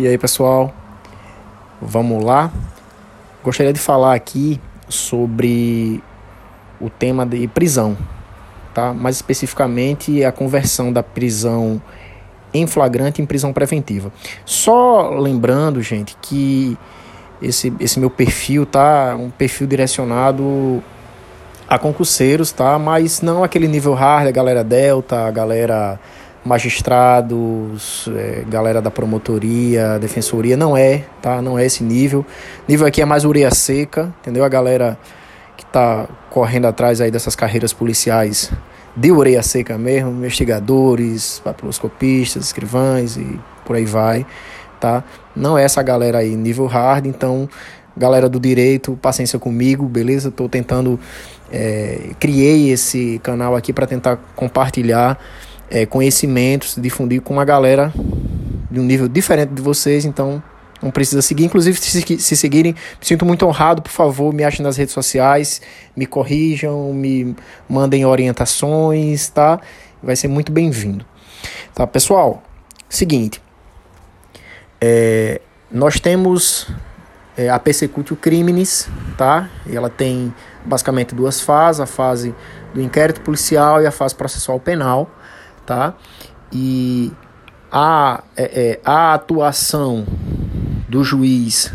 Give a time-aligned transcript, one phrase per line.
[0.00, 0.72] E aí, pessoal?
[1.78, 2.50] Vamos lá?
[3.44, 6.02] Gostaria de falar aqui sobre
[6.80, 7.98] o tema de prisão,
[8.72, 8.94] tá?
[8.94, 11.82] Mais especificamente a conversão da prisão
[12.54, 14.10] em flagrante em prisão preventiva.
[14.46, 16.78] Só lembrando, gente, que
[17.42, 20.82] esse, esse meu perfil tá um perfil direcionado
[21.68, 22.78] a concurseiros, tá?
[22.78, 26.00] Mas não aquele nível hard, a galera delta, a galera
[26.44, 31.42] magistrados, é, galera da promotoria, defensoria, não é, tá?
[31.42, 32.24] Não é esse nível.
[32.66, 34.44] Nível aqui é mais ureia seca, entendeu?
[34.44, 34.98] A galera
[35.56, 38.50] que tá correndo atrás aí dessas carreiras policiais
[38.96, 44.26] de ureia seca mesmo, investigadores, papiloscopistas, escrivães e por aí vai,
[44.80, 45.04] tá?
[45.36, 47.48] Não é essa galera aí nível hard, então
[47.96, 50.30] galera do direito, paciência comigo, beleza?
[50.30, 50.98] Tô tentando
[51.52, 55.18] é, criei esse canal aqui para tentar compartilhar
[55.70, 57.92] é, conhecimentos, difundir com uma galera
[58.70, 60.42] de um nível diferente de vocês, então
[60.82, 61.44] não precisa seguir.
[61.44, 65.62] Inclusive, se, se seguirem, me sinto muito honrado, por favor, me achem nas redes sociais,
[65.96, 67.36] me corrijam, me
[67.68, 69.60] mandem orientações, tá?
[70.02, 71.04] Vai ser muito bem-vindo.
[71.74, 72.42] Tá, pessoal?
[72.88, 73.40] Seguinte,
[74.80, 75.40] é,
[75.70, 76.68] nós temos
[77.36, 79.48] é, a Persecutio Criminis, tá?
[79.66, 80.34] E ela tem
[80.64, 82.34] basicamente duas fases, a fase
[82.74, 85.10] do inquérito policial e a fase processual penal
[85.70, 85.94] tá?
[86.52, 87.12] E
[87.70, 90.04] a, é, é, a atuação
[90.88, 91.72] do juiz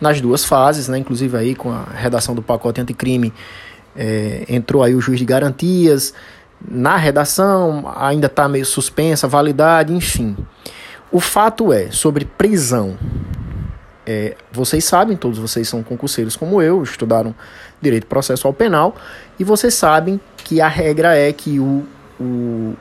[0.00, 0.96] nas duas fases, né?
[0.96, 3.34] Inclusive aí com a redação do pacote anticrime
[3.96, 6.14] é, entrou aí o juiz de garantias.
[6.60, 10.36] Na redação ainda está meio suspensa, validade, enfim.
[11.10, 12.96] O fato é, sobre prisão,
[14.06, 17.34] é, vocês sabem, todos vocês são concurseiros como eu, estudaram
[17.80, 18.94] direito processual penal,
[19.36, 21.84] e vocês sabem que a regra é que o,
[22.20, 22.76] o,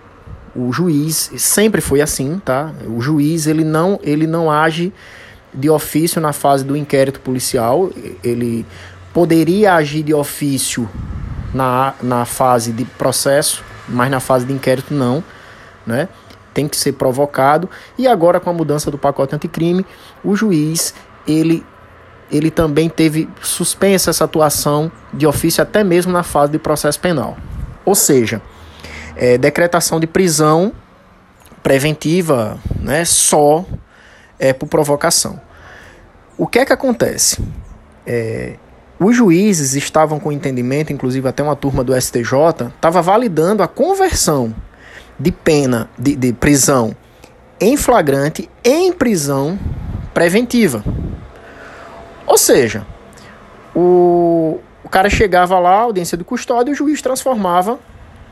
[0.55, 2.71] o juiz sempre foi assim, tá?
[2.87, 4.93] O juiz ele não ele não age
[5.53, 7.89] de ofício na fase do inquérito policial,
[8.23, 8.65] ele
[9.13, 10.89] poderia agir de ofício
[11.53, 15.23] na, na fase de processo, mas na fase de inquérito não,
[15.85, 16.07] né?
[16.53, 17.69] Tem que ser provocado.
[17.97, 19.85] E agora com a mudança do pacote anticrime,
[20.23, 20.93] o juiz
[21.27, 21.65] ele
[22.31, 27.35] ele também teve suspensa essa atuação de ofício até mesmo na fase de processo penal.
[27.83, 28.41] Ou seja,
[29.15, 30.71] é, decretação de prisão
[31.61, 33.65] preventiva né, só
[34.39, 35.39] é, por provocação.
[36.37, 37.43] O que é que acontece?
[38.05, 38.55] É,
[38.99, 44.53] os juízes estavam com entendimento, inclusive até uma turma do STJ, estava validando a conversão
[45.19, 46.95] de pena de, de prisão
[47.59, 49.57] em flagrante em prisão
[50.13, 50.83] preventiva.
[52.25, 52.85] Ou seja,
[53.75, 57.79] o, o cara chegava lá, audiência de custódia, e o juiz transformava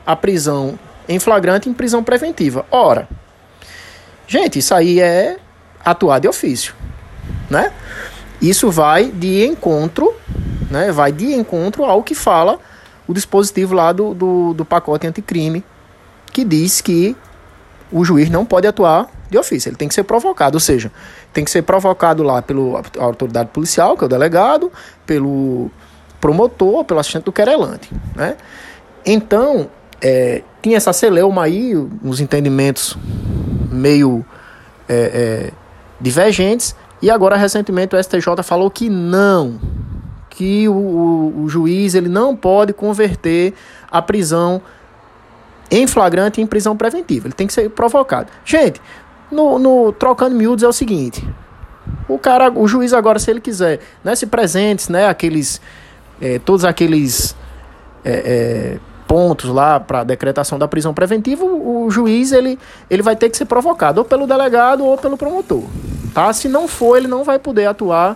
[0.09, 2.65] a prisão em flagrante em prisão preventiva.
[2.71, 3.07] Ora,
[4.27, 5.37] gente, isso aí é
[5.85, 6.73] atuar de ofício,
[7.47, 7.71] né?
[8.41, 10.15] Isso vai de encontro,
[10.71, 10.91] né?
[10.91, 12.57] Vai de encontro ao que fala
[13.07, 15.63] o dispositivo lá do, do, do pacote anticrime,
[16.33, 17.15] que diz que
[17.91, 20.91] o juiz não pode atuar de ofício, ele tem que ser provocado, ou seja,
[21.31, 24.71] tem que ser provocado lá pela autoridade policial, que é o delegado,
[25.05, 25.69] pelo
[26.19, 28.37] promotor, pelo assistente do querelante, né?
[29.05, 29.69] Então,
[30.01, 32.97] é, tinha essa celeuma aí, uns entendimentos
[33.71, 34.25] meio
[34.87, 35.51] é, é,
[35.99, 39.59] divergentes, e agora recentemente o STJ falou que não,
[40.29, 43.53] que o, o, o, juiz ele não pode converter
[43.89, 44.61] a prisão
[45.71, 48.29] em flagrante em prisão preventiva, ele tem que ser provocado.
[48.43, 48.81] Gente,
[49.31, 51.25] no, no trocando miúdos é o seguinte,
[52.07, 55.61] o cara, o juiz agora se ele quiser, né, se presentes, né, aqueles,
[56.19, 57.35] é, todos aqueles
[58.03, 63.15] é, é, pontos lá para decretação da prisão preventiva, o, o, juiz ele, ele vai
[63.15, 65.63] ter que ser provocado ou pelo delegado ou pelo promotor.
[66.13, 66.31] Tá?
[66.31, 68.15] Se não for, ele não vai poder atuar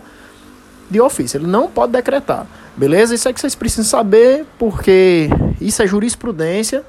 [0.91, 2.45] de ofício, ele não pode decretar.
[2.77, 3.15] Beleza?
[3.15, 6.83] Isso é que vocês precisam saber, porque isso é jurisprudência,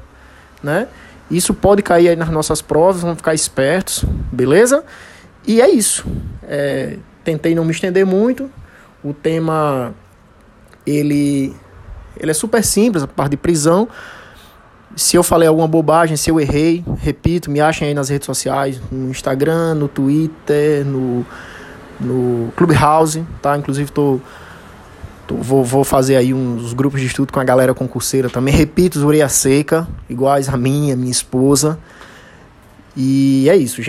[0.62, 0.86] né?
[1.30, 4.84] Isso pode cair aí nas nossas provas, vamos ficar espertos, beleza?
[5.46, 6.04] E é isso.
[6.42, 8.50] É, tentei não me estender muito.
[9.02, 9.94] O tema
[10.86, 11.56] ele
[12.18, 13.88] ele é super simples, a parte de prisão.
[14.96, 18.80] Se eu falei alguma bobagem, se eu errei, repito, me achem aí nas redes sociais,
[18.92, 21.26] no Instagram, no Twitter, no,
[22.00, 23.56] no Clubhouse, tá?
[23.56, 24.20] Inclusive tô,
[25.26, 28.54] tô, vou, vou fazer aí uns grupos de estudo com a galera concurseira também.
[28.54, 31.78] Repito, orelha seca, iguais a minha, minha esposa.
[32.96, 33.82] E é isso, gente.